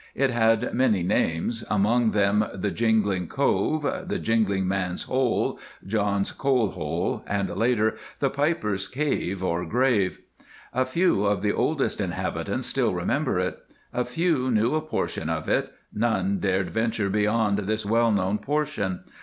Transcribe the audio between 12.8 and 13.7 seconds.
remember it.